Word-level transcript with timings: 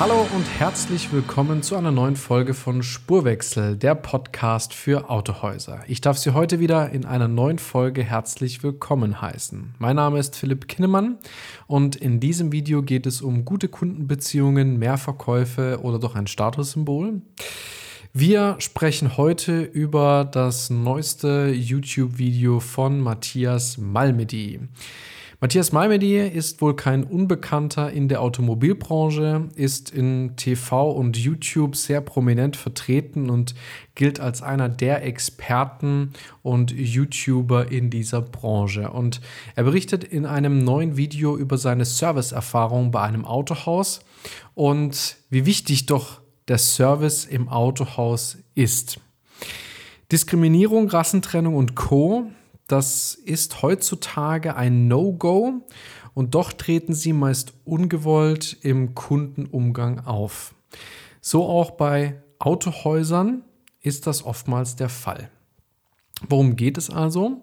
Hallo 0.00 0.26
und 0.34 0.46
herzlich 0.58 1.12
willkommen 1.12 1.62
zu 1.62 1.76
einer 1.76 1.90
neuen 1.90 2.16
Folge 2.16 2.54
von 2.54 2.82
Spurwechsel, 2.82 3.76
der 3.76 3.94
Podcast 3.94 4.72
für 4.72 5.10
Autohäuser. 5.10 5.82
Ich 5.88 6.00
darf 6.00 6.16
Sie 6.16 6.32
heute 6.32 6.58
wieder 6.58 6.88
in 6.88 7.04
einer 7.04 7.28
neuen 7.28 7.58
Folge 7.58 8.02
herzlich 8.02 8.62
willkommen 8.62 9.20
heißen. 9.20 9.74
Mein 9.78 9.96
Name 9.96 10.18
ist 10.18 10.36
Philipp 10.36 10.68
Kinnemann 10.68 11.18
und 11.66 11.96
in 11.96 12.18
diesem 12.18 12.50
Video 12.50 12.82
geht 12.82 13.04
es 13.04 13.20
um 13.20 13.44
gute 13.44 13.68
Kundenbeziehungen, 13.68 14.78
mehr 14.78 14.96
Verkäufe 14.96 15.80
oder 15.82 15.98
doch 15.98 16.14
ein 16.14 16.26
Statussymbol. 16.26 17.20
Wir 18.14 18.56
sprechen 18.58 19.18
heute 19.18 19.60
über 19.60 20.24
das 20.24 20.70
neueste 20.70 21.50
YouTube-Video 21.50 22.58
von 22.60 23.00
Matthias 23.00 23.76
Malmedy. 23.76 24.60
Matthias 25.42 25.72
Malmedy 25.72 26.18
ist 26.18 26.60
wohl 26.60 26.76
kein 26.76 27.02
Unbekannter 27.02 27.90
in 27.90 28.08
der 28.08 28.20
Automobilbranche, 28.20 29.48
ist 29.54 29.88
in 29.88 30.36
TV 30.36 30.90
und 30.90 31.16
YouTube 31.16 31.76
sehr 31.76 32.02
prominent 32.02 32.56
vertreten 32.56 33.30
und 33.30 33.54
gilt 33.94 34.20
als 34.20 34.42
einer 34.42 34.68
der 34.68 35.02
Experten 35.02 36.12
und 36.42 36.72
YouTuber 36.72 37.72
in 37.72 37.88
dieser 37.88 38.20
Branche. 38.20 38.90
Und 38.90 39.22
er 39.56 39.64
berichtet 39.64 40.04
in 40.04 40.26
einem 40.26 40.62
neuen 40.62 40.98
Video 40.98 41.38
über 41.38 41.56
seine 41.56 41.86
Serviceerfahrung 41.86 42.90
bei 42.90 43.00
einem 43.00 43.24
Autohaus 43.24 44.00
und 44.54 45.16
wie 45.30 45.46
wichtig 45.46 45.86
doch 45.86 46.20
der 46.48 46.58
Service 46.58 47.24
im 47.24 47.48
Autohaus 47.48 48.36
ist. 48.54 49.00
Diskriminierung, 50.12 50.90
Rassentrennung 50.90 51.54
und 51.54 51.76
Co 51.76 52.30
das 52.70 53.14
ist 53.14 53.62
heutzutage 53.62 54.56
ein 54.56 54.88
No-Go 54.88 55.66
und 56.14 56.34
doch 56.34 56.52
treten 56.52 56.94
sie 56.94 57.12
meist 57.12 57.52
ungewollt 57.64 58.56
im 58.62 58.94
Kundenumgang 58.94 60.00
auf. 60.00 60.54
So 61.20 61.44
auch 61.46 61.72
bei 61.72 62.22
Autohäusern 62.38 63.42
ist 63.80 64.06
das 64.06 64.24
oftmals 64.24 64.76
der 64.76 64.88
Fall. 64.88 65.30
Worum 66.28 66.56
geht 66.56 66.78
es 66.78 66.90
also? 66.90 67.42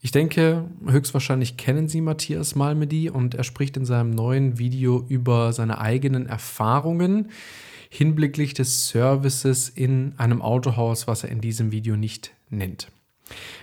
Ich 0.00 0.10
denke, 0.10 0.68
höchstwahrscheinlich 0.86 1.56
kennen 1.56 1.88
Sie 1.88 2.02
Matthias 2.02 2.54
Malmedy 2.54 3.08
und 3.08 3.34
er 3.34 3.44
spricht 3.44 3.78
in 3.78 3.86
seinem 3.86 4.10
neuen 4.10 4.58
Video 4.58 5.02
über 5.08 5.54
seine 5.54 5.78
eigenen 5.78 6.26
Erfahrungen 6.26 7.30
hinblicklich 7.88 8.52
des 8.52 8.88
Services 8.88 9.70
in 9.70 10.12
einem 10.18 10.42
Autohaus, 10.42 11.06
was 11.06 11.24
er 11.24 11.30
in 11.30 11.40
diesem 11.40 11.72
Video 11.72 11.96
nicht 11.96 12.32
nennt. 12.50 12.88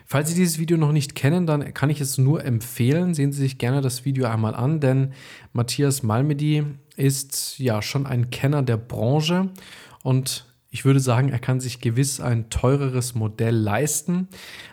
Falls 0.05 0.29
Sie 0.29 0.35
dieses 0.35 0.59
Video 0.59 0.77
noch 0.77 0.91
nicht 0.91 1.15
kennen, 1.15 1.45
dann 1.45 1.73
kann 1.73 1.89
ich 1.89 2.01
es 2.01 2.17
nur 2.17 2.43
empfehlen. 2.43 3.13
Sehen 3.13 3.31
Sie 3.31 3.41
sich 3.41 3.57
gerne 3.57 3.81
das 3.81 4.05
Video 4.05 4.27
einmal 4.27 4.55
an, 4.55 4.79
denn 4.79 5.13
Matthias 5.53 6.03
Malmedy 6.03 6.63
ist 6.95 7.59
ja 7.59 7.81
schon 7.81 8.05
ein 8.05 8.29
Kenner 8.29 8.63
der 8.63 8.77
Branche 8.77 9.49
und 10.03 10.45
ich 10.73 10.85
würde 10.85 11.01
sagen, 11.01 11.29
er 11.29 11.39
kann 11.39 11.59
sich 11.59 11.81
gewiss 11.81 12.21
ein 12.21 12.49
teureres 12.49 13.13
Modell 13.13 13.55
leisten. 13.55 14.29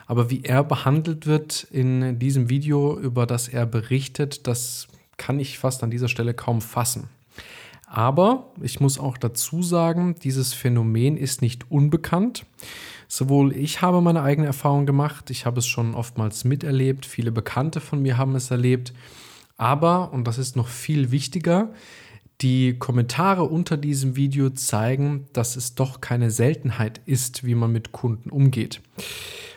Aber 0.07 0.31
wie 0.31 0.45
er 0.45 0.63
behandelt 0.63 1.27
wird 1.27 1.65
in 1.73 2.21
diesem 2.21 2.49
Video, 2.49 2.97
über 2.99 3.27
das 3.27 3.49
er 3.49 3.67
berichtet, 3.67 4.47
das 4.47 4.87
kann 5.17 5.41
ich 5.41 5.59
fast 5.59 5.83
an 5.83 5.91
dieser 5.91 6.06
Stelle 6.09 6.34
kaum 6.34 6.61
fassen. 6.61 7.09
Aber 7.84 8.53
ich 8.62 8.78
muss 8.78 8.99
auch 8.99 9.19
dazu 9.19 9.62
sagen, 9.62 10.15
dieses 10.22 10.55
Phänomen 10.55 11.17
ist 11.17 11.43
nicht 11.43 11.71
unbekannt. 11.71 12.47
Sowohl 13.09 13.57
ich 13.57 13.81
habe 13.81 14.03
meine 14.03 14.23
eigene 14.23 14.47
Erfahrung 14.47 14.85
gemacht, 14.85 15.31
ich 15.31 15.47
habe 15.47 15.59
es 15.61 15.67
schon 15.67 15.95
oftmals 15.95 16.45
miterlebt, 16.45 17.07
viele 17.07 17.33
Bekannte 17.33 17.81
von 17.81 18.03
mir 18.03 18.19
haben 18.19 18.35
es 18.35 18.51
erlebt, 18.51 18.93
aber, 19.57 20.13
und 20.13 20.25
das 20.25 20.37
ist 20.39 20.57
noch 20.57 20.69
viel 20.69 21.11
wichtiger, 21.11 21.71
die 22.43 22.79
Kommentare 22.79 23.45
unter 23.45 23.77
diesem 23.77 24.15
Video 24.15 24.51
zeigen, 24.51 25.27
dass 25.33 25.57
es 25.57 25.75
doch 25.75 26.01
keine 26.01 26.31
Seltenheit 26.31 27.01
ist, 27.07 27.45
wie 27.45 27.55
man 27.57 27.73
mit 27.73 27.93
Kunden 27.93 28.31
umgeht. 28.31 28.81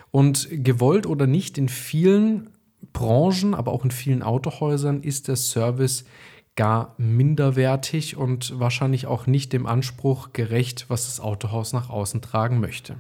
Und 0.09 0.47
gewollt 0.49 1.05
oder 1.05 1.27
nicht, 1.27 1.57
in 1.57 1.69
vielen 1.69 2.49
Branchen, 2.93 3.53
aber 3.53 3.71
auch 3.71 3.85
in 3.85 3.91
vielen 3.91 4.23
Autohäusern 4.23 5.03
ist 5.03 5.27
der 5.27 5.35
Service 5.35 6.05
gar 6.55 6.95
minderwertig 6.97 8.17
und 8.17 8.59
wahrscheinlich 8.59 9.05
auch 9.05 9.27
nicht 9.27 9.53
dem 9.53 9.65
Anspruch 9.65 10.33
gerecht, 10.33 10.85
was 10.89 11.05
das 11.05 11.19
Autohaus 11.19 11.73
nach 11.73 11.89
außen 11.89 12.21
tragen 12.21 12.59
möchte. 12.59 12.95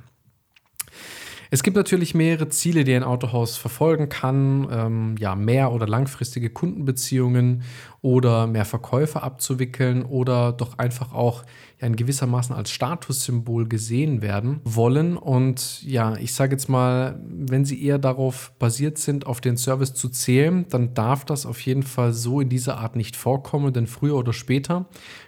Es 1.53 1.63
gibt 1.63 1.75
natürlich 1.75 2.15
mehrere 2.15 2.47
Ziele, 2.47 2.85
die 2.85 2.95
ein 2.95 3.03
Autohaus 3.03 3.57
verfolgen 3.57 4.07
kann. 4.07 4.69
Ähm, 4.71 5.15
ja, 5.19 5.35
mehr 5.35 5.73
oder 5.73 5.85
langfristige 5.85 6.49
Kundenbeziehungen 6.49 7.63
oder 8.01 8.47
mehr 8.47 8.63
Verkäufe 8.63 9.21
abzuwickeln 9.21 10.03
oder 10.03 10.53
doch 10.53 10.77
einfach 10.77 11.11
auch 11.13 11.43
ja, 11.81 11.87
in 11.87 11.95
gewissermaßen 11.95 12.55
als 12.55 12.69
Statussymbol 12.71 13.67
gesehen 13.67 14.21
werden 14.21 14.61
wollen. 14.63 15.17
Und 15.17 15.81
ja, 15.83 16.15
ich 16.17 16.33
sage 16.33 16.53
jetzt 16.53 16.69
mal, 16.69 17.19
wenn 17.27 17.65
sie 17.65 17.83
eher 17.83 17.97
darauf 17.97 18.53
basiert 18.59 18.99
sind, 18.99 19.25
auf 19.25 19.41
den 19.41 19.57
Service 19.57 19.93
zu 19.93 20.09
zählen, 20.09 20.65
dann 20.69 20.93
darf 20.93 21.25
das 21.25 21.45
auf 21.45 21.59
jeden 21.61 21.83
Fall 21.83 22.13
so 22.13 22.39
in 22.39 22.49
dieser 22.49 22.77
Art 22.77 22.95
nicht 22.95 23.15
vorkommen, 23.15 23.73
denn 23.73 23.87
früher 23.87 24.15
oder 24.15 24.33
später 24.33 24.85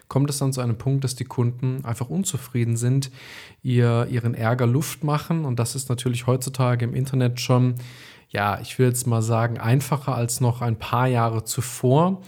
kommt 0.07 0.29
es 0.29 0.37
dann 0.37 0.53
zu 0.53 0.61
einem 0.61 0.77
Punkt, 0.77 1.03
dass 1.03 1.15
die 1.15 1.25
Kunden 1.25 1.83
einfach 1.85 2.09
unzufrieden 2.09 2.77
sind, 2.77 3.09
ihr, 3.63 4.07
ihren 4.11 4.35
Ärger 4.35 4.67
Luft 4.67 5.03
machen. 5.03 5.45
Und 5.45 5.57
das 5.57 5.75
ist 5.75 5.89
natürlich 5.89 6.27
heutzutage 6.27 6.85
im 6.85 6.93
Internet 6.93 7.39
schon, 7.39 7.75
ja, 8.29 8.59
ich 8.61 8.77
will 8.77 8.87
jetzt 8.87 9.07
mal 9.07 9.23
sagen, 9.23 9.57
einfacher 9.57 10.13
als 10.13 10.39
noch 10.39 10.61
ein 10.61 10.77
paar 10.77 11.07
Jahre 11.07 11.45
zuvor 11.45 12.21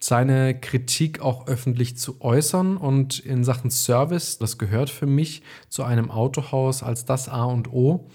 seine 0.00 0.58
Kritik 0.58 1.20
auch 1.20 1.46
öffentlich 1.46 1.96
zu 1.96 2.20
äußern 2.20 2.76
und 2.76 3.18
in 3.18 3.44
Sachen 3.44 3.70
Service, 3.70 4.38
das 4.38 4.58
gehört 4.58 4.90
für 4.90 5.06
mich 5.06 5.42
zu 5.68 5.84
einem 5.84 6.10
Autohaus 6.10 6.82
als 6.82 7.04
das 7.04 7.28
A 7.28 7.44
und 7.44 7.72
O. 7.72 8.08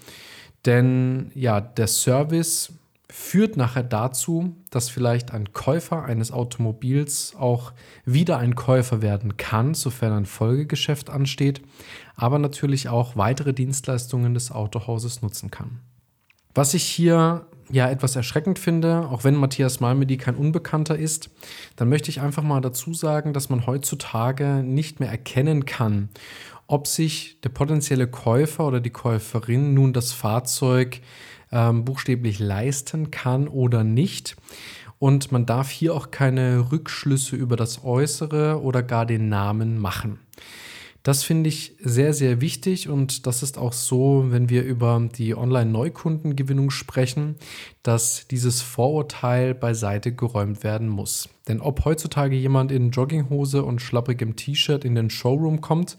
Denn 0.64 1.30
ja, 1.34 1.60
der 1.60 1.86
Service 1.86 2.72
führt 3.08 3.56
nachher 3.56 3.84
dazu, 3.84 4.56
dass 4.70 4.90
vielleicht 4.90 5.30
ein 5.30 5.52
Käufer 5.52 6.04
eines 6.04 6.32
Automobils 6.32 7.34
auch 7.38 7.72
wieder 8.04 8.38
ein 8.38 8.56
Käufer 8.56 9.00
werden 9.00 9.36
kann, 9.36 9.74
sofern 9.74 10.12
ein 10.12 10.26
Folgegeschäft 10.26 11.08
ansteht, 11.08 11.62
aber 12.16 12.38
natürlich 12.38 12.88
auch 12.88 13.16
weitere 13.16 13.52
Dienstleistungen 13.52 14.34
des 14.34 14.50
Autohauses 14.50 15.22
nutzen 15.22 15.50
kann. 15.50 15.80
Was 16.54 16.74
ich 16.74 16.84
hier 16.84 17.46
ja 17.70 17.90
etwas 17.90 18.16
erschreckend 18.16 18.58
finde, 18.58 19.08
auch 19.08 19.24
wenn 19.24 19.34
Matthias 19.34 19.80
Malmedy 19.80 20.16
kein 20.16 20.36
Unbekannter 20.36 20.96
ist, 20.96 21.30
dann 21.76 21.88
möchte 21.88 22.10
ich 22.10 22.20
einfach 22.20 22.42
mal 22.42 22.60
dazu 22.60 22.94
sagen, 22.94 23.32
dass 23.32 23.48
man 23.48 23.66
heutzutage 23.66 24.62
nicht 24.64 25.00
mehr 25.00 25.10
erkennen 25.10 25.64
kann, 25.66 26.08
ob 26.66 26.86
sich 26.86 27.40
der 27.42 27.50
potenzielle 27.50 28.06
Käufer 28.08 28.66
oder 28.66 28.80
die 28.80 28.90
Käuferin 28.90 29.74
nun 29.74 29.92
das 29.92 30.12
Fahrzeug 30.12 31.00
ähm, 31.52 31.84
buchstäblich 31.84 32.38
leisten 32.38 33.10
kann 33.10 33.48
oder 33.48 33.84
nicht. 33.84 34.36
Und 34.98 35.30
man 35.30 35.46
darf 35.46 35.70
hier 35.70 35.94
auch 35.94 36.10
keine 36.10 36.72
Rückschlüsse 36.72 37.36
über 37.36 37.56
das 37.56 37.84
Äußere 37.84 38.62
oder 38.62 38.82
gar 38.82 39.06
den 39.06 39.28
Namen 39.28 39.78
machen. 39.78 40.18
Das 41.06 41.22
finde 41.22 41.46
ich 41.46 41.76
sehr, 41.78 42.12
sehr 42.12 42.40
wichtig 42.40 42.88
und 42.88 43.28
das 43.28 43.44
ist 43.44 43.58
auch 43.58 43.72
so, 43.72 44.24
wenn 44.30 44.50
wir 44.50 44.64
über 44.64 45.08
die 45.16 45.36
Online-Neukundengewinnung 45.36 46.70
sprechen, 46.70 47.36
dass 47.84 48.26
dieses 48.26 48.60
Vorurteil 48.60 49.54
beiseite 49.54 50.12
geräumt 50.12 50.64
werden 50.64 50.88
muss. 50.88 51.28
Denn 51.46 51.60
ob 51.60 51.84
heutzutage 51.84 52.34
jemand 52.34 52.72
in 52.72 52.90
Jogginghose 52.90 53.62
und 53.62 53.80
schlapprigem 53.80 54.34
T-Shirt 54.34 54.84
in 54.84 54.96
den 54.96 55.08
Showroom 55.08 55.60
kommt, 55.60 55.96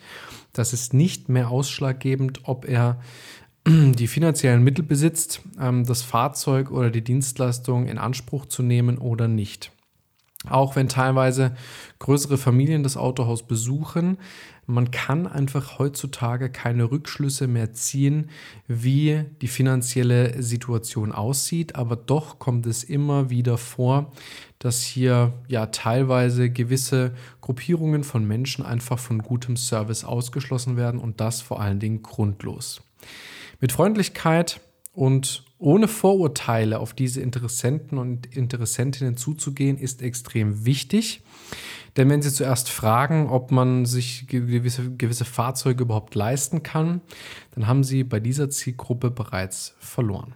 das 0.51 0.73
ist 0.73 0.93
nicht 0.93 1.29
mehr 1.29 1.51
ausschlaggebend, 1.51 2.41
ob 2.43 2.67
er 2.67 2.99
die 3.65 4.07
finanziellen 4.07 4.61
Mittel 4.61 4.83
besitzt, 4.83 5.39
ähm, 5.57 5.85
das 5.85 6.01
Fahrzeug 6.01 6.69
oder 6.69 6.89
die 6.89 7.01
Dienstleistung 7.01 7.87
in 7.87 7.97
Anspruch 7.97 8.45
zu 8.45 8.61
nehmen 8.61 8.97
oder 8.97 9.29
nicht. 9.29 9.71
Auch 10.49 10.75
wenn 10.75 10.89
teilweise 10.89 11.55
größere 11.99 12.37
Familien 12.37 12.83
das 12.83 12.97
Autohaus 12.97 13.43
besuchen, 13.43 14.17
man 14.69 14.91
kann 14.91 15.27
einfach 15.27 15.79
heutzutage 15.79 16.49
keine 16.49 16.91
Rückschlüsse 16.91 17.47
mehr 17.47 17.73
ziehen, 17.73 18.29
wie 18.67 19.23
die 19.41 19.47
finanzielle 19.47 20.43
Situation 20.43 21.13
aussieht, 21.13 21.75
aber 21.75 21.95
doch 21.95 22.37
kommt 22.37 22.65
es 22.65 22.83
immer 22.83 23.29
wieder 23.29 23.57
vor, 23.57 24.11
dass 24.59 24.81
hier 24.81 25.33
ja 25.47 25.67
teilweise 25.67 26.49
gewisse 26.49 27.13
Gruppierungen 27.39 28.03
von 28.03 28.27
Menschen 28.27 28.65
einfach 28.65 28.99
von 28.99 29.19
gutem 29.19 29.55
Service 29.55 30.03
ausgeschlossen 30.03 30.75
werden 30.75 30.99
und 30.99 31.21
das 31.21 31.41
vor 31.41 31.61
allen 31.61 31.79
Dingen 31.79 32.03
grundlos. 32.03 32.81
Mit 33.61 33.71
Freundlichkeit 33.71 34.59
und 34.97 35.43
ohne 35.59 35.87
Vorurteile 35.87 36.79
auf 36.79 36.95
diese 36.95 37.21
Interessenten 37.21 37.99
und 37.99 38.35
Interessentinnen 38.35 39.15
zuzugehen, 39.15 39.77
ist 39.77 40.01
extrem 40.01 40.65
wichtig. 40.65 41.21
Denn 41.97 42.09
wenn 42.09 42.23
Sie 42.23 42.33
zuerst 42.33 42.69
fragen, 42.69 43.29
ob 43.29 43.51
man 43.51 43.85
sich 43.85 44.25
gewisse, 44.25 44.91
gewisse 44.95 45.25
Fahrzeuge 45.25 45.83
überhaupt 45.83 46.15
leisten 46.15 46.63
kann, 46.63 47.01
dann 47.53 47.67
haben 47.67 47.83
Sie 47.83 48.03
bei 48.03 48.19
dieser 48.19 48.49
Zielgruppe 48.49 49.11
bereits 49.11 49.75
verloren. 49.77 50.33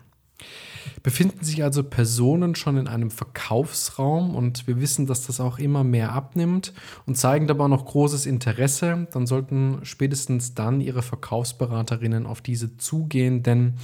Befinden 1.03 1.43
sich 1.43 1.63
also 1.63 1.83
Personen 1.83 2.55
schon 2.55 2.77
in 2.77 2.87
einem 2.87 3.09
Verkaufsraum 3.09 4.35
und 4.35 4.67
wir 4.67 4.79
wissen, 4.79 5.07
dass 5.07 5.25
das 5.25 5.39
auch 5.39 5.57
immer 5.57 5.83
mehr 5.83 6.11
abnimmt 6.11 6.73
und 7.05 7.17
zeigen 7.17 7.47
dabei 7.47 7.67
noch 7.67 7.85
großes 7.85 8.25
Interesse, 8.25 9.07
dann 9.11 9.25
sollten 9.25 9.79
spätestens 9.83 10.53
dann 10.53 10.79
ihre 10.79 11.01
Verkaufsberaterinnen 11.01 12.25
auf 12.25 12.41
diese 12.41 12.77
zugehen, 12.77 13.41
denn 13.41 13.75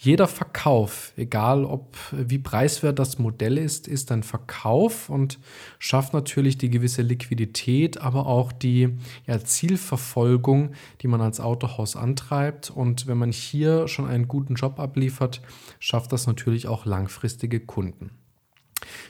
jeder 0.00 0.28
Verkauf, 0.28 1.12
egal 1.16 1.64
ob 1.64 1.96
wie 2.12 2.38
preiswert 2.38 3.00
das 3.00 3.18
Modell 3.18 3.58
ist, 3.58 3.88
ist 3.88 4.12
ein 4.12 4.22
Verkauf 4.22 5.10
und 5.10 5.40
schafft 5.80 6.12
natürlich 6.12 6.56
die 6.56 6.70
gewisse 6.70 7.02
Liquidität, 7.02 8.00
aber 8.00 8.26
auch 8.26 8.52
die 8.52 8.90
ja, 9.26 9.40
Zielverfolgung, 9.40 10.70
die 11.02 11.08
man 11.08 11.20
als 11.20 11.40
Autohaus 11.40 11.96
antreibt. 11.96 12.70
Und 12.70 13.08
wenn 13.08 13.18
man 13.18 13.32
hier 13.32 13.88
schon 13.88 14.06
einen 14.06 14.28
guten 14.28 14.54
Job 14.54 14.78
abliefert, 14.78 15.40
schafft 15.80 15.97
das 16.06 16.26
natürlich 16.26 16.68
auch 16.68 16.86
langfristige 16.86 17.60
Kunden. 17.60 18.10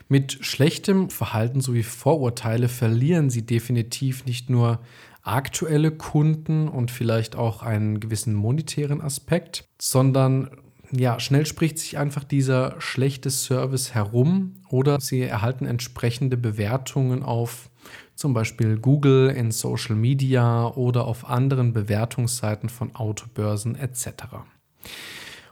Mit 0.09 0.39
schlechtem 0.41 1.11
Verhalten 1.11 1.61
sowie 1.61 1.83
Vorurteile 1.83 2.69
verlieren 2.69 3.29
sie 3.29 3.45
definitiv 3.45 4.25
nicht 4.25 4.49
nur 4.49 4.81
aktuelle 5.23 5.91
Kunden 5.91 6.69
und 6.69 6.91
vielleicht 6.91 7.37
auch 7.37 7.63
einen 7.63 8.01
gewissen 8.01 8.35
monetären 8.35 9.03
Aspekt, 9.03 9.65
sondern 9.79 10.51
ja, 10.91 11.21
schnell 11.21 11.45
spricht 11.45 11.79
sich 11.79 11.99
einfach 11.99 12.25
dieser 12.25 12.81
schlechte 12.81 13.29
Service 13.29 13.95
herum 13.95 14.63
oder 14.71 15.01
sie 15.01 15.21
erhalten 15.21 15.67
entsprechende 15.67 16.39
Bewertungen 16.39 17.23
auf 17.23 17.69
zum 18.15 18.35
Beispiel 18.35 18.79
Google, 18.79 19.29
in 19.31 19.51
Social 19.51 19.95
Media 19.95 20.67
oder 20.67 21.07
auf 21.07 21.29
anderen 21.29 21.73
Bewertungsseiten 21.73 22.69
von 22.69 22.95
Autobörsen 22.97 23.77
etc. 23.77 24.09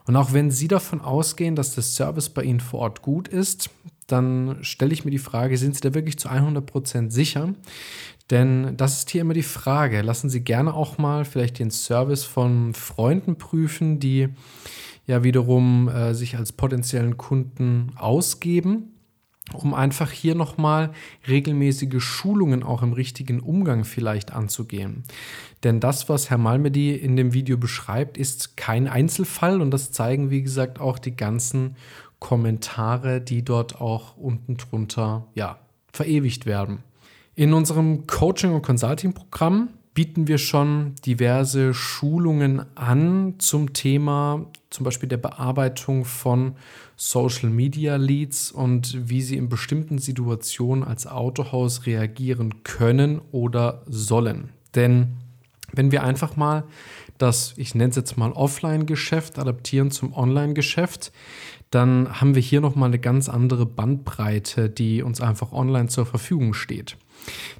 Und 0.06 0.16
auch 0.16 0.32
wenn 0.32 0.50
Sie 0.50 0.68
davon 0.68 1.00
ausgehen, 1.00 1.56
dass 1.56 1.74
der 1.74 1.82
Service 1.82 2.28
bei 2.28 2.42
Ihnen 2.42 2.60
vor 2.60 2.80
Ort 2.80 3.02
gut 3.02 3.28
ist, 3.28 3.70
dann 4.06 4.58
stelle 4.62 4.92
ich 4.92 5.04
mir 5.04 5.10
die 5.10 5.18
Frage, 5.18 5.58
sind 5.58 5.74
Sie 5.74 5.80
da 5.80 5.94
wirklich 5.94 6.18
zu 6.18 6.28
100% 6.28 7.10
sicher? 7.10 7.54
Denn 8.30 8.76
das 8.76 8.98
ist 8.98 9.10
hier 9.10 9.20
immer 9.20 9.34
die 9.34 9.42
Frage. 9.42 10.02
Lassen 10.02 10.30
Sie 10.30 10.42
gerne 10.42 10.74
auch 10.74 10.98
mal 10.98 11.24
vielleicht 11.24 11.58
den 11.58 11.70
Service 11.70 12.24
von 12.24 12.74
Freunden 12.74 13.36
prüfen, 13.36 14.00
die 14.00 14.28
ja 15.06 15.22
wiederum 15.22 15.88
äh, 15.88 16.14
sich 16.14 16.36
als 16.36 16.52
potenziellen 16.52 17.16
Kunden 17.16 17.92
ausgeben, 17.96 18.95
um 19.52 19.74
einfach 19.74 20.10
hier 20.10 20.34
nochmal 20.34 20.92
regelmäßige 21.28 22.02
Schulungen 22.02 22.62
auch 22.62 22.82
im 22.82 22.92
richtigen 22.92 23.40
Umgang 23.40 23.84
vielleicht 23.84 24.32
anzugehen. 24.32 25.04
Denn 25.62 25.80
das, 25.80 26.08
was 26.08 26.30
Herr 26.30 26.38
Malmedy 26.38 26.94
in 26.94 27.16
dem 27.16 27.32
Video 27.32 27.56
beschreibt, 27.56 28.18
ist 28.18 28.56
kein 28.56 28.88
Einzelfall 28.88 29.60
und 29.60 29.70
das 29.70 29.92
zeigen, 29.92 30.30
wie 30.30 30.42
gesagt, 30.42 30.80
auch 30.80 30.98
die 30.98 31.16
ganzen 31.16 31.76
Kommentare, 32.18 33.20
die 33.20 33.44
dort 33.44 33.80
auch 33.80 34.16
unten 34.16 34.56
drunter 34.56 35.26
ja, 35.34 35.58
verewigt 35.92 36.46
werden. 36.46 36.82
In 37.34 37.52
unserem 37.52 38.06
Coaching- 38.06 38.54
und 38.54 38.62
Consulting-Programm 38.62 39.68
bieten 39.96 40.28
wir 40.28 40.36
schon 40.36 40.94
diverse 41.06 41.72
Schulungen 41.72 42.66
an 42.76 43.36
zum 43.38 43.72
Thema 43.72 44.44
zum 44.68 44.84
Beispiel 44.84 45.08
der 45.08 45.16
Bearbeitung 45.16 46.04
von 46.04 46.56
Social 46.96 47.48
Media 47.48 47.96
Leads 47.96 48.52
und 48.52 49.08
wie 49.08 49.22
sie 49.22 49.38
in 49.38 49.48
bestimmten 49.48 49.96
Situationen 49.96 50.84
als 50.84 51.06
Autohaus 51.06 51.86
reagieren 51.86 52.62
können 52.62 53.22
oder 53.32 53.84
sollen. 53.86 54.50
Denn 54.74 55.16
wenn 55.72 55.90
wir 55.90 56.02
einfach 56.02 56.36
mal 56.36 56.64
das, 57.16 57.54
ich 57.56 57.74
nenne 57.74 57.88
es 57.88 57.96
jetzt 57.96 58.18
mal 58.18 58.32
Offline-Geschäft 58.32 59.38
adaptieren 59.38 59.90
zum 59.90 60.12
Online-Geschäft, 60.12 61.10
dann 61.70 62.20
haben 62.20 62.34
wir 62.34 62.42
hier 62.42 62.60
nochmal 62.60 62.90
eine 62.90 62.98
ganz 62.98 63.30
andere 63.30 63.64
Bandbreite, 63.64 64.68
die 64.68 65.02
uns 65.02 65.22
einfach 65.22 65.52
online 65.52 65.88
zur 65.88 66.04
Verfügung 66.04 66.52
steht. 66.52 66.98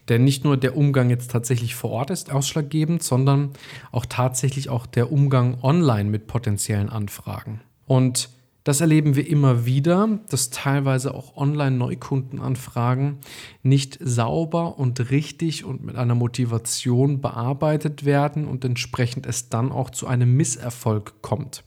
Denn 0.09 0.25
nicht 0.25 0.45
nur 0.45 0.57
der 0.57 0.77
Umgang 0.77 1.11
jetzt 1.11 1.31
tatsächlich 1.31 1.75
vor 1.75 1.91
Ort 1.91 2.11
ist 2.11 2.31
ausschlaggebend, 2.31 3.03
sondern 3.03 3.51
auch 3.93 4.07
tatsächlich 4.07 4.69
auch 4.69 4.87
der 4.87 5.13
Umgang 5.13 5.59
online 5.63 6.11
mit 6.11 6.27
potenziellen 6.27 6.89
Anfragen. 6.89 7.61
Und 7.87 8.31
das 8.67 8.81
erleben 8.81 9.15
wir 9.15 9.29
immer 9.29 9.65
wieder, 9.65 10.19
dass 10.29 10.51
teilweise 10.51 11.15
auch 11.15 11.37
Online-Neukundenanfragen 11.37 13.19
nicht 13.63 13.97
sauber 14.01 14.77
und 14.77 15.11
richtig 15.13 15.65
und 15.65 15.85
mit 15.85 15.95
einer 15.95 16.17
Motivation 16.17 17.21
bearbeitet 17.21 18.05
werden 18.05 18.49
und 18.49 18.65
entsprechend 18.65 19.25
es 19.25 19.51
dann 19.51 19.71
auch 19.71 19.91
zu 19.91 20.09
einem 20.09 20.37
Misserfolg 20.37 21.23
kommt. 21.23 21.63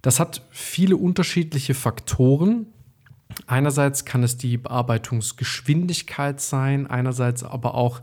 Das 0.00 0.18
hat 0.18 0.46
viele 0.50 0.96
unterschiedliche 0.96 1.74
Faktoren, 1.74 2.68
Einerseits 3.46 4.04
kann 4.04 4.22
es 4.22 4.36
die 4.36 4.58
Bearbeitungsgeschwindigkeit 4.58 6.40
sein, 6.40 6.86
einerseits 6.86 7.42
aber 7.42 7.74
auch 7.74 8.00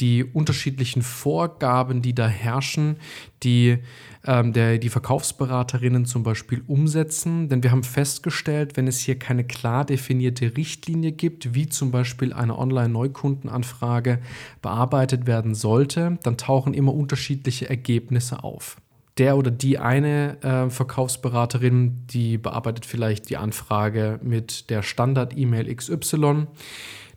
die 0.00 0.24
unterschiedlichen 0.24 1.02
Vorgaben, 1.02 2.02
die 2.02 2.14
da 2.14 2.26
herrschen, 2.26 2.96
die 3.42 3.78
ähm, 4.26 4.52
der, 4.52 4.78
die 4.78 4.88
Verkaufsberaterinnen 4.88 6.04
zum 6.04 6.24
Beispiel 6.24 6.62
umsetzen. 6.66 7.48
Denn 7.48 7.62
wir 7.62 7.70
haben 7.70 7.84
festgestellt, 7.84 8.76
wenn 8.76 8.88
es 8.88 9.00
hier 9.00 9.18
keine 9.18 9.44
klar 9.44 9.84
definierte 9.84 10.56
Richtlinie 10.56 11.12
gibt, 11.12 11.54
wie 11.54 11.68
zum 11.68 11.90
Beispiel 11.90 12.32
eine 12.32 12.58
Online-Neukundenanfrage 12.58 14.18
bearbeitet 14.62 15.26
werden 15.26 15.54
sollte, 15.54 16.18
dann 16.22 16.36
tauchen 16.36 16.74
immer 16.74 16.92
unterschiedliche 16.94 17.68
Ergebnisse 17.68 18.42
auf 18.42 18.76
der 19.18 19.36
oder 19.36 19.50
die 19.50 19.78
eine 19.78 20.42
äh, 20.42 20.70
Verkaufsberaterin, 20.70 22.06
die 22.08 22.36
bearbeitet 22.36 22.84
vielleicht 22.84 23.30
die 23.30 23.36
Anfrage 23.36 24.18
mit 24.22 24.70
der 24.70 24.82
Standard-E-Mail 24.82 25.72
XY. 25.74 26.46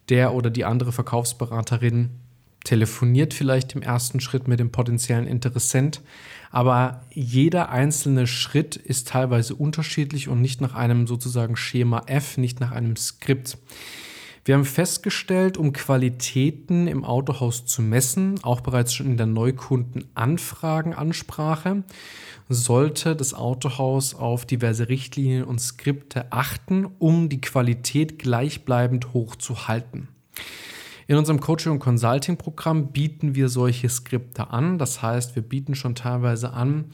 Der 0.09 0.33
oder 0.33 0.49
die 0.49 0.63
andere 0.63 0.91
Verkaufsberaterin 0.91 2.11
telefoniert 2.63 3.33
vielleicht 3.33 3.75
im 3.75 3.81
ersten 3.81 4.19
Schritt 4.19 4.47
mit 4.47 4.59
dem 4.59 4.71
potenziellen 4.71 5.25
Interessent. 5.25 6.01
Aber 6.51 7.01
jeder 7.11 7.69
einzelne 7.69 8.27
Schritt 8.27 8.75
ist 8.75 9.07
teilweise 9.07 9.55
unterschiedlich 9.55 10.27
und 10.27 10.41
nicht 10.41 10.61
nach 10.61 10.75
einem 10.75 11.07
sozusagen 11.07 11.55
Schema 11.55 12.03
F, 12.07 12.37
nicht 12.37 12.59
nach 12.59 12.71
einem 12.71 12.95
Skript. 12.95 13.57
Wir 14.47 14.55
haben 14.55 14.63
festgestellt, 14.63 15.57
um 15.57 15.73
Qualitäten 15.73 16.87
im 16.87 17.03
Autohaus 17.03 17.65
zu 17.65 17.81
messen, 17.81 18.41
auch 18.43 18.61
bereits 18.61 18.93
schon 18.93 19.07
in 19.07 19.17
der 19.17 19.25
Neukundenanfragenansprache, 19.25 21.83
sollte 22.47 23.17
das 23.17 23.33
Autohaus 23.33 24.15
auf 24.15 24.45
diverse 24.45 24.87
Richtlinien 24.87 25.43
und 25.43 25.59
Skripte 25.59 26.31
achten, 26.31 26.87
um 26.97 27.27
die 27.27 27.41
Qualität 27.41 28.19
gleichbleibend 28.19 29.11
hoch 29.11 29.35
zu 29.35 29.67
halten. 29.67 30.07
In 31.09 31.15
unserem 31.15 31.39
Coaching- 31.39 31.71
und 31.71 31.79
Consulting-Programm 31.79 32.91
bieten 32.91 33.33
wir 33.33 33.47
solche 33.47 33.87
Skripte 33.87 34.49
an. 34.49 34.77
Das 34.77 35.01
heißt, 35.01 35.35
wir 35.37 35.41
bieten 35.41 35.73
schon 35.73 35.95
teilweise 35.95 36.51
an 36.51 36.85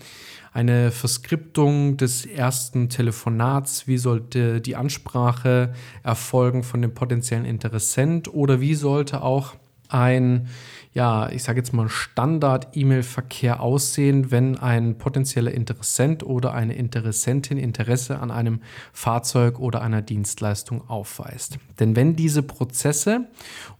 eine 0.52 0.92
Verskriptung 0.92 1.98
des 1.98 2.28
ersten 2.28 2.90
Telefonats. 2.90 3.88
Wie 3.88 3.98
sollte 3.98 4.62
die 4.62 4.76
Ansprache 4.76 5.74
erfolgen 6.04 6.62
von 6.62 6.84
dem 6.84 6.94
potenziellen 6.94 7.46
Interessent 7.46 8.32
oder 8.32 8.62
wie 8.62 8.76
sollte 8.76 9.24
auch 9.24 9.56
ein 9.94 10.48
ja, 10.94 11.30
ich 11.30 11.42
sage 11.42 11.60
jetzt 11.60 11.74
mal 11.74 11.90
Standard-E-Mail-Verkehr 11.90 13.62
aussehen, 13.62 14.30
wenn 14.30 14.60
ein 14.60 14.98
potenzieller 15.00 15.52
Interessent 15.52 16.24
oder 16.24 16.54
eine 16.54 16.76
Interessentin 16.76 17.58
Interesse 17.58 18.20
an 18.20 18.30
einem 18.30 18.62
Fahrzeug 18.92 19.60
oder 19.60 19.82
einer 19.82 20.04
Dienstleistung 20.04 20.88
aufweist. 20.88 21.58
Denn 21.80 21.96
wenn 21.96 22.16
diese 22.16 22.44
Prozesse 22.44 23.28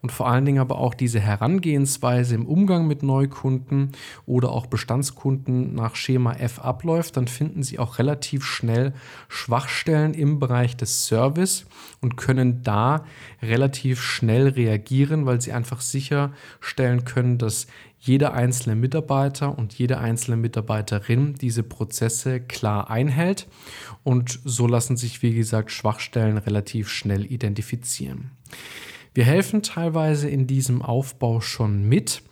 und 0.02 0.12
vor 0.12 0.28
allen 0.28 0.46
Dingen 0.46 0.58
aber 0.58 0.80
auch 0.80 0.96
diese 0.96 1.20
Herangehensweise 1.20 2.34
im 2.34 2.48
Umgang 2.48 2.88
mit 2.88 3.04
Neukunden 3.04 3.92
oder 4.26 4.52
auch 4.52 4.66
Bestandskunden 4.66 5.76
nach 5.76 5.96
Schema 5.96 6.34
F 6.34 6.60
abläuft, 6.60 7.16
dann 7.18 7.28
finden 7.28 7.62
Sie 7.62 7.78
auch 7.78 8.00
relativ 8.00 8.44
schnell 8.44 8.94
Schwachstellen 9.28 10.16
im 10.16 10.40
Bereich 10.40 10.76
des 10.76 11.06
Service 11.06 11.68
und 12.02 12.18
können 12.18 12.64
da 12.64 13.06
relativ 13.44 14.02
schnell 14.02 14.48
reagieren, 14.48 15.28
weil 15.28 15.42
Sie 15.42 15.54
einfach 15.54 15.82
sicherstellen 16.04 17.06
können, 17.06 17.38
dass 17.38 17.68
jeder 18.00 18.34
einzelne 18.34 18.76
Mitarbeiter 18.76 19.58
und 19.58 19.74
jede 19.74 19.98
einzelne 19.98 20.38
Mitarbeiterin 20.38 21.36
diese 21.36 21.64
Prozesse 21.64 22.42
klar 22.42 22.90
einhält 22.90 23.48
und 24.04 24.40
so 24.44 24.68
lassen 24.68 24.98
sich, 24.98 25.22
wie 25.22 25.34
gesagt, 25.34 25.72
Schwachstellen 25.72 26.38
relativ 26.38 26.90
schnell 26.90 27.26
identifizieren. 27.26 28.32
Wir 29.14 29.24
helfen 29.24 29.64
teilweise 29.64 30.28
in 30.28 30.48
diesem 30.48 30.82
Aufbau 30.82 31.40
schon 31.40 31.88
mit. 31.88 32.24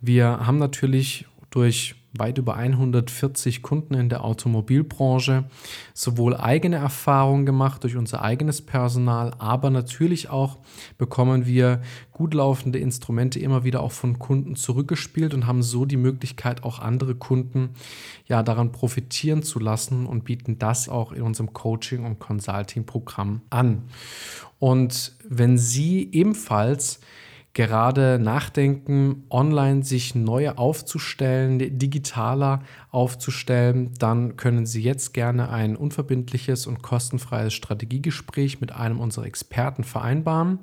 Wir 0.00 0.46
haben 0.46 0.58
natürlich 0.58 1.26
durch 1.58 1.96
weit 2.16 2.38
über 2.38 2.54
140 2.54 3.62
Kunden 3.62 3.94
in 3.94 4.08
der 4.08 4.22
Automobilbranche, 4.24 5.44
sowohl 5.92 6.36
eigene 6.36 6.76
Erfahrungen 6.76 7.46
gemacht 7.46 7.82
durch 7.82 7.96
unser 7.96 8.22
eigenes 8.22 8.62
Personal, 8.62 9.34
aber 9.38 9.70
natürlich 9.70 10.30
auch 10.30 10.58
bekommen 10.98 11.46
wir 11.46 11.82
gut 12.12 12.32
laufende 12.32 12.78
Instrumente 12.78 13.40
immer 13.40 13.64
wieder 13.64 13.82
auch 13.82 13.90
von 13.90 14.20
Kunden 14.20 14.54
zurückgespielt 14.54 15.34
und 15.34 15.48
haben 15.48 15.64
so 15.64 15.84
die 15.84 15.96
Möglichkeit, 15.96 16.62
auch 16.62 16.78
andere 16.78 17.16
Kunden 17.16 17.70
ja 18.26 18.44
daran 18.44 18.70
profitieren 18.70 19.42
zu 19.42 19.58
lassen 19.58 20.06
und 20.06 20.24
bieten 20.24 20.60
das 20.60 20.88
auch 20.88 21.10
in 21.10 21.22
unserem 21.22 21.52
Coaching- 21.52 22.04
und 22.04 22.20
Consulting-Programm 22.20 23.42
an. 23.50 23.82
Und 24.60 25.16
wenn 25.28 25.58
Sie 25.58 26.08
ebenfalls 26.12 27.00
gerade 27.54 28.18
nachdenken, 28.20 29.24
online 29.30 29.82
sich 29.82 30.14
neu 30.14 30.50
aufzustellen, 30.50 31.78
digitaler 31.78 32.62
aufzustellen, 32.90 33.92
dann 33.98 34.36
können 34.36 34.64
Sie 34.64 34.82
jetzt 34.82 35.12
gerne 35.12 35.50
ein 35.50 35.76
unverbindliches 35.76 36.66
und 36.66 36.82
kostenfreies 36.82 37.54
Strategiegespräch 37.54 38.60
mit 38.60 38.72
einem 38.72 39.00
unserer 39.00 39.26
Experten 39.26 39.84
vereinbaren. 39.84 40.60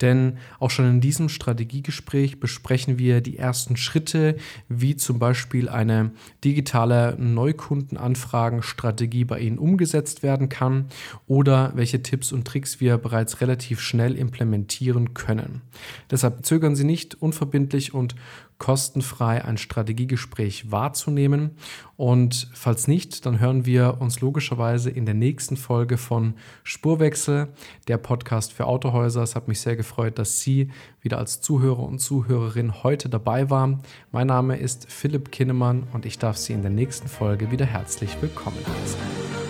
Denn 0.00 0.38
auch 0.58 0.70
schon 0.70 0.88
in 0.88 1.00
diesem 1.00 1.28
Strategiegespräch 1.28 2.40
besprechen 2.40 2.98
wir 2.98 3.20
die 3.20 3.36
ersten 3.36 3.76
Schritte, 3.76 4.36
wie 4.68 4.96
zum 4.96 5.18
Beispiel 5.18 5.68
eine 5.68 6.12
digitale 6.42 7.16
Neukundenanfragenstrategie 7.18 9.24
bei 9.24 9.40
Ihnen 9.40 9.58
umgesetzt 9.58 10.22
werden 10.22 10.48
kann 10.48 10.86
oder 11.26 11.72
welche 11.74 12.02
Tipps 12.02 12.32
und 12.32 12.46
Tricks 12.46 12.80
wir 12.80 12.98
bereits 12.98 13.40
relativ 13.40 13.80
schnell 13.80 14.16
implementieren 14.16 15.14
können. 15.14 15.62
Deshalb 16.20 16.44
zögern 16.44 16.76
Sie 16.76 16.84
nicht, 16.84 17.22
unverbindlich 17.22 17.94
und 17.94 18.14
kostenfrei 18.58 19.42
ein 19.42 19.56
Strategiegespräch 19.56 20.70
wahrzunehmen. 20.70 21.52
Und 21.96 22.50
falls 22.52 22.88
nicht, 22.88 23.24
dann 23.24 23.40
hören 23.40 23.64
wir 23.64 24.02
uns 24.02 24.20
logischerweise 24.20 24.90
in 24.90 25.06
der 25.06 25.14
nächsten 25.14 25.56
Folge 25.56 25.96
von 25.96 26.34
Spurwechsel, 26.62 27.48
der 27.88 27.96
Podcast 27.96 28.52
für 28.52 28.66
Autohäuser. 28.66 29.22
Es 29.22 29.34
hat 29.34 29.48
mich 29.48 29.62
sehr 29.62 29.76
gefreut, 29.76 30.18
dass 30.18 30.40
Sie 30.40 30.70
wieder 31.00 31.16
als 31.16 31.40
Zuhörer 31.40 31.84
und 31.84 32.00
Zuhörerin 32.00 32.82
heute 32.82 33.08
dabei 33.08 33.48
waren. 33.48 33.80
Mein 34.12 34.26
Name 34.26 34.58
ist 34.58 34.92
Philipp 34.92 35.32
Kinnemann 35.32 35.84
und 35.94 36.04
ich 36.04 36.18
darf 36.18 36.36
Sie 36.36 36.52
in 36.52 36.60
der 36.60 36.70
nächsten 36.70 37.08
Folge 37.08 37.50
wieder 37.50 37.64
herzlich 37.64 38.20
willkommen 38.20 38.58
heißen. 38.58 39.49